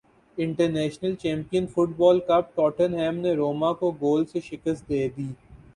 international 0.37 1.13
champion 1.15 1.67
football 1.67 2.19
cup 2.27 2.55
Tottenham 2.55 3.15
نے 3.17 3.33
Roma 3.35 3.71
کو 3.79 3.91
گول 4.01 4.25
سے 4.25 4.39
شکست 4.41 4.89
دے 4.89 5.07
دی 5.17 5.31